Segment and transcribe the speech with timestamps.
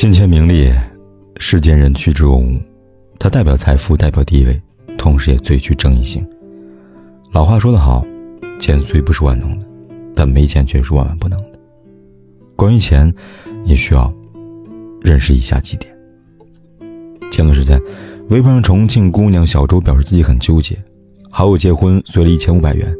[0.00, 0.72] 金钱名利，
[1.36, 2.58] 世间人趋之若鹜，
[3.18, 4.58] 它代表财富，代表地位，
[4.96, 6.26] 同时也最具争议性。
[7.32, 8.02] 老话说得好，
[8.58, 9.66] 钱虽不是万能的，
[10.14, 11.60] 但没钱却是万万不能的。
[12.56, 13.12] 关于钱，
[13.62, 14.10] 你需要
[15.02, 15.94] 认识以下几点。
[17.30, 17.78] 前段时间，
[18.30, 20.82] 微博上重庆姑娘小周表示自己很纠结，
[21.28, 22.90] 好友结婚随了一千五百元，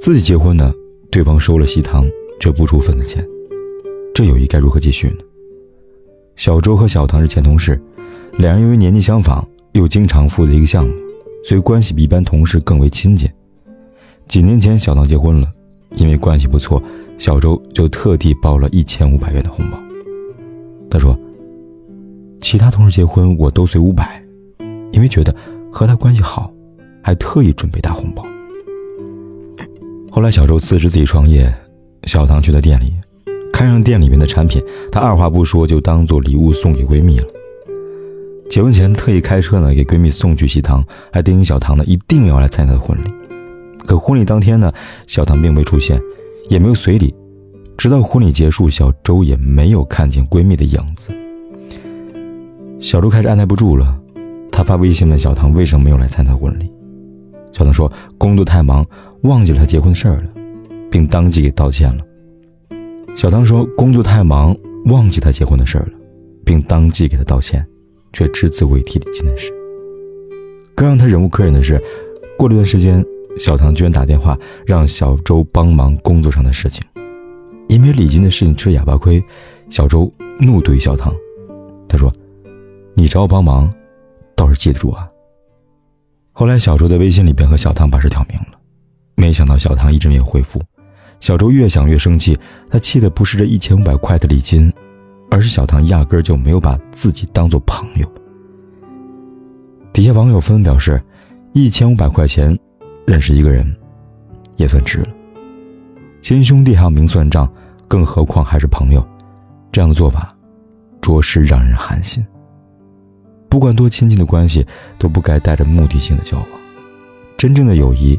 [0.00, 0.72] 自己结婚呢，
[1.12, 2.04] 对方收了喜糖
[2.40, 3.24] 却不出份子钱，
[4.12, 5.18] 这友谊该如何继续呢？
[6.38, 7.78] 小周和小唐是前同事，
[8.36, 10.94] 两人由于年纪相仿，又经常负责一个项目，
[11.44, 13.28] 所以关系比一般同事更为亲近。
[14.24, 15.48] 几年前，小唐结婚了，
[15.96, 16.80] 因为关系不错，
[17.18, 19.76] 小周就特地包了一千五百元的红包。
[20.88, 21.18] 他说
[22.40, 24.22] ：“其他同事结婚我都随五百，
[24.92, 25.34] 因为觉得
[25.72, 26.52] 和他关系好，
[27.02, 28.24] 还特意准备大红包。”
[30.08, 31.52] 后来，小周辞职自己创业，
[32.04, 32.94] 小唐去了店里。
[33.58, 37.26] 看上店里面的产品，她二话不说就当做礼物送给闺蜜了。
[38.48, 40.80] 结婚前特意开车呢给闺蜜送去喜糖，
[41.12, 43.10] 还叮咛小唐呢一定要来参加她的婚礼。
[43.84, 44.72] 可婚礼当天呢，
[45.08, 46.00] 小唐并未出现，
[46.48, 47.12] 也没有随礼。
[47.76, 51.10] 直到婚礼结束，小周也没有看见闺蜜的影子。
[52.78, 53.92] 小周开始按耐不住了，
[54.52, 56.70] 他发微信问小唐为什么没有来参加婚礼。
[57.52, 58.86] 小唐说工作太忙，
[59.22, 60.28] 忘记了他结婚的事儿了，
[60.88, 62.04] 并当即给道歉了。
[63.18, 65.92] 小唐说：“工作太忙，忘记他结婚的事儿了，
[66.44, 67.66] 并当即给他道歉，
[68.12, 69.52] 却只字未提礼金的事。
[70.72, 71.82] 更让他忍无可忍的是，
[72.38, 73.04] 过了一段时间，
[73.36, 76.80] 小唐居然打电话让小周帮忙工作上的事情。
[77.66, 79.20] 因为礼金的事情吃哑巴亏，
[79.68, 81.12] 小周怒怼小唐，
[81.88, 82.12] 他说
[82.94, 83.68] ：‘你找我帮忙，
[84.36, 85.08] 倒是记得住啊。’
[86.30, 88.60] 后来，小周在微信里边和小唐把事挑明了，
[89.16, 90.62] 没想到小唐一直没有回复。”
[91.20, 92.38] 小周越想越生气，
[92.70, 94.72] 他气的不是这一千五百块的礼金，
[95.30, 98.06] 而是小唐压根就没有把自己当做朋友。
[99.92, 101.02] 底下网友纷纷表示，
[101.52, 102.56] 一千五百块钱
[103.04, 103.76] 认识一个人，
[104.56, 105.08] 也算值了。
[106.22, 107.50] 亲兄弟还要明算账，
[107.88, 109.04] 更何况还是朋友，
[109.72, 110.32] 这样的做法，
[111.00, 112.24] 着实让人寒心。
[113.48, 114.64] 不管多亲近的关系，
[114.98, 116.46] 都不该带着目的性的交往。
[117.36, 118.18] 真正的友谊，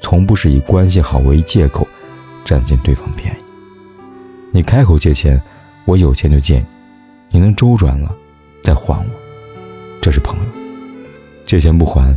[0.00, 1.86] 从不是以关系好为借口。
[2.46, 3.38] 占尽对方便宜，
[4.52, 5.42] 你开口借钱，
[5.84, 6.66] 我有钱就借你，
[7.32, 8.14] 你能周转了，
[8.62, 9.10] 再还我，
[10.00, 10.44] 这是朋友。
[11.44, 12.16] 借钱不还，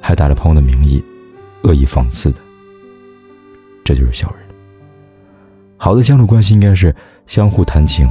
[0.00, 1.00] 还打着朋友的名义，
[1.62, 2.38] 恶意放肆的，
[3.84, 4.40] 这就是小人。
[5.76, 6.92] 好的相处关系应该是
[7.28, 8.08] 相互谈情，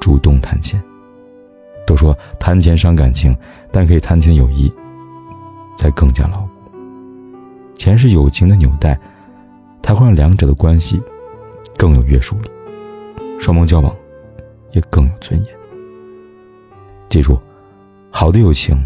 [0.00, 0.82] 主动谈钱。
[1.86, 3.36] 都说谈钱伤感情，
[3.70, 4.72] 但可以谈钱的友谊，
[5.76, 6.48] 才更加牢固。
[7.76, 8.98] 钱是友情的纽带。
[9.82, 11.00] 它会让两者的关系
[11.76, 12.50] 更有约束力，
[13.40, 13.94] 双方交往
[14.70, 15.54] 也更有尊严。
[17.08, 17.38] 记住，
[18.10, 18.76] 好的友情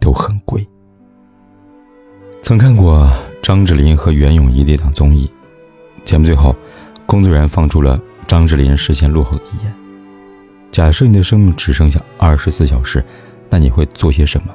[0.00, 0.66] 都很贵。
[2.40, 3.10] 曾看过
[3.42, 5.30] 张智霖和袁咏仪的一档综艺，
[6.04, 6.54] 节目最后，
[7.04, 9.74] 工作人员放出了张智霖实现落后的遗言
[10.72, 13.04] ：“假设你的生命只剩下二十四小时，
[13.50, 14.54] 那你会做些什么？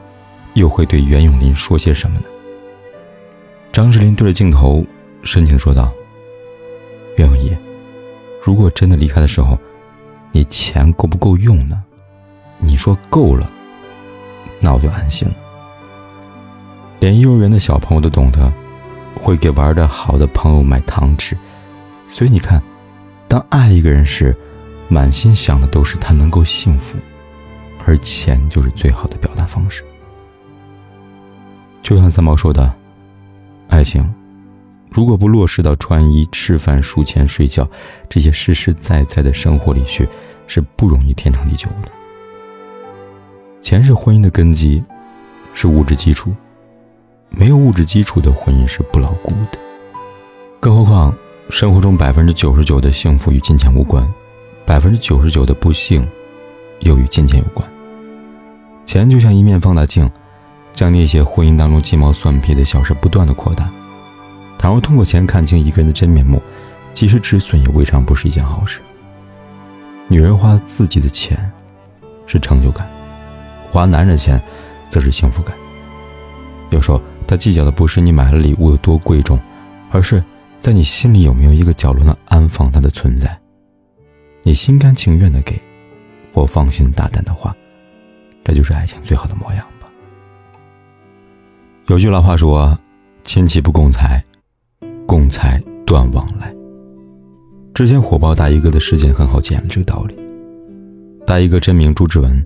[0.55, 2.25] 又会对袁咏琳说些什么呢？”
[3.71, 4.83] 张智霖对着镜头
[5.23, 5.91] 深情说道
[7.17, 7.55] ：“袁咏仪，
[8.43, 9.57] 如果真的离开的时候，
[10.31, 11.83] 你钱够不够用呢？
[12.59, 13.49] 你说够了，
[14.59, 15.33] 那我就安心了。
[16.99, 18.51] 连幼儿园的小朋友都懂得，
[19.15, 21.37] 会给玩的好的朋友买糖吃。
[22.09, 22.61] 所以你看，
[23.27, 24.35] 当爱一个人时，
[24.87, 26.97] 满心想的都是他能够幸福，
[27.85, 29.83] 而钱就是最好的表达方式。
[31.81, 32.71] 就像三毛说的。”
[33.69, 34.07] 爱情，
[34.93, 37.67] 如果不落实到穿衣、吃饭、数钱、睡觉
[38.07, 40.07] 这些实实在在的生活里去，
[40.45, 41.91] 是不容易天长地久的。
[43.59, 44.83] 钱是婚姻的根基，
[45.55, 46.31] 是物质基础，
[47.29, 49.57] 没有物质基础的婚姻是不牢固的。
[50.59, 51.15] 更何况，
[51.49, 54.07] 生活中百分之九十九的幸福与金钱无关，
[54.63, 56.07] 百分之九十九的不幸
[56.81, 57.67] 又与金钱有关。
[58.85, 60.07] 钱就像一面放大镜，
[60.71, 63.67] 将那些婚姻当中鸡毛蒜皮的小事不断的扩大。
[64.63, 66.41] 倘若通过钱看清一个人的真面目，
[66.93, 68.79] 及时止损也未尝不是一件好事。
[70.07, 71.51] 女人花自己的钱，
[72.25, 72.87] 是成就感；
[73.69, 74.41] 花男人钱，
[74.87, 75.53] 则是幸福感。
[76.69, 79.37] 有时候，他计较的不是你买了礼物有多贵重，
[79.91, 80.23] 而是
[80.61, 83.37] 在你心里有没有一个角落能安放他的存在。
[84.43, 85.61] 你心甘情愿的给，
[86.33, 87.53] 或放心大胆的花，
[88.45, 89.89] 这就是爱情最好的模样吧。
[91.87, 92.79] 有句老话说
[93.25, 94.23] ：“亲戚不共财，
[95.13, 96.51] 共财断往来。”
[97.71, 100.15] 之前火爆大衣哥的事件很好见了这个道理。
[101.23, 102.43] 大衣哥真名朱之文，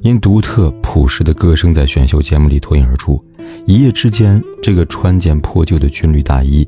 [0.00, 3.22] 因独特朴实的歌声在选秀节目里脱颖而出。
[3.66, 6.66] 一夜之间，这个穿件破旧的军绿大衣、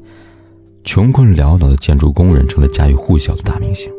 [0.85, 3.91] 穷困潦倒的建筑工人，成了家喻户晓的大明星。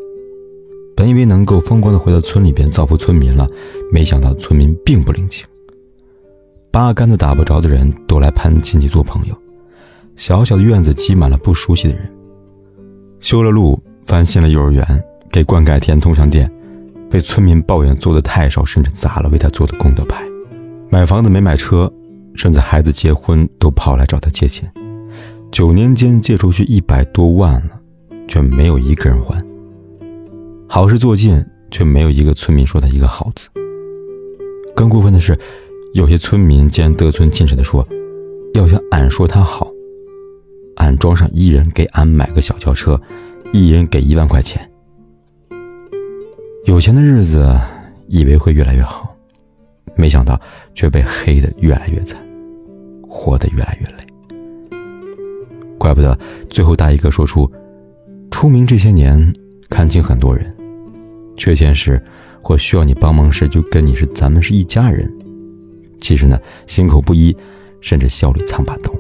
[0.96, 3.50] 本以为能够风光的回到村里边造福村民了，
[3.92, 5.48] 没想到村民并不领情。
[6.72, 9.36] 八竿子打不着的人都来攀亲戚做朋友，
[10.19, 12.12] 小小的院子挤满了不熟悉的人。
[13.21, 13.81] 修了路。
[14.06, 14.83] 翻新了幼儿园，
[15.31, 16.51] 给灌溉田通上电，
[17.12, 20.25] 被村民抱怨做的太少，甚至砸了为他做的功德牌。
[20.89, 21.94] 买房子没买车，
[22.33, 24.68] 甚至孩子结婚都跑来找他借钱。
[25.51, 27.80] 九年间借出去一百多万了，
[28.27, 29.39] 却没有一个人还。
[30.68, 33.48] 好事做尽，却没有一个村民说他一个好字。
[34.75, 35.38] 更过分的是，
[35.94, 37.88] 有些村民竟然得寸进尺的说
[38.56, 39.68] ：“要想俺说他好，
[40.79, 42.99] 俺庄上一人给俺买个小轿车。”
[43.51, 44.61] 一人给一万块钱，
[46.65, 47.59] 有钱的日子
[48.07, 49.11] 以为会越来越好，
[49.95, 50.39] 没想到
[50.75, 52.15] 却被黑的越来越惨，
[53.07, 54.05] 活得越来越累。
[55.79, 56.15] 怪不得
[56.47, 57.51] 最后大衣哥说出
[58.29, 59.33] ：“出名这些年，
[59.67, 60.55] 看清很多人，
[61.35, 61.99] 缺钱时
[62.43, 65.11] 或需要你帮忙时，就跟你是咱们是一家人。
[65.99, 67.35] 其实呢，心口不一，
[67.81, 68.93] 甚至笑里藏把刀。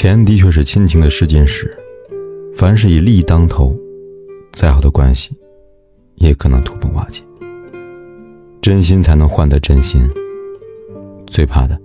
[0.00, 1.76] 钱的确是亲情的试金石。”
[2.56, 3.78] 凡是以利当头，
[4.50, 5.30] 再好的关系，
[6.14, 7.22] 也可能土崩瓦解。
[8.62, 10.00] 真心才能换得真心。
[11.26, 11.78] 最怕的，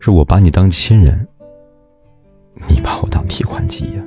[0.00, 1.26] 是我把你当亲人，
[2.68, 4.04] 你把我当提款机呀。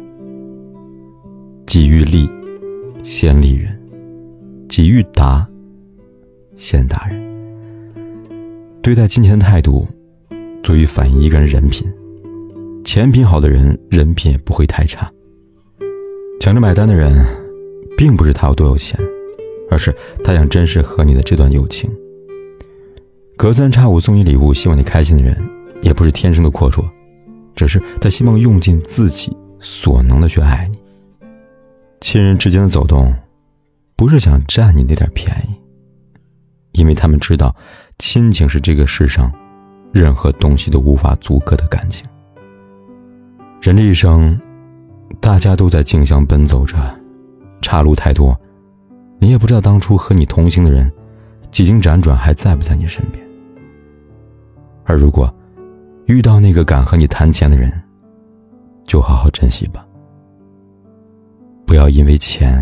[1.65, 2.29] 己欲利，
[3.01, 3.71] 先利人；
[4.69, 5.43] 己欲达，
[6.55, 7.19] 先达人。
[8.83, 9.87] 对待金钱的态度，
[10.61, 11.91] 足以反映一个人人品。
[12.87, 15.11] 钱品好的人，人品也不会太差。
[16.39, 17.21] 抢着买单的人，
[17.97, 18.97] 并不是他有多有钱，
[19.69, 19.93] 而是
[20.23, 21.91] 他想珍视和你的这段友情。
[23.35, 25.37] 隔三差五送你礼物，希望你开心的人，
[25.81, 26.89] 也不是天生的阔绰，
[27.53, 30.79] 只是他希望用尽自己所能的去爱你。
[31.99, 33.13] 亲人之间的走动，
[33.97, 35.53] 不是想占你那点便宜，
[36.71, 37.53] 因为他们知道，
[37.99, 39.29] 亲情是这个世上
[39.91, 42.07] 任何东西都无法阻隔的感情。
[43.61, 44.39] 人这一生。
[45.21, 46.77] 大家都在竞相奔走着，
[47.61, 48.37] 岔路太多，
[49.19, 50.91] 你也不知道当初和你同行的人，
[51.49, 53.25] 几经辗转还在不在你身边。
[54.83, 55.33] 而如果
[56.05, 57.71] 遇到那个敢和你谈钱的人，
[58.85, 59.85] 就好好珍惜吧，
[61.65, 62.61] 不要因为钱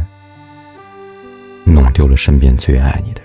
[1.66, 3.22] 弄丢了身边最爱你的。
[3.22, 3.25] 人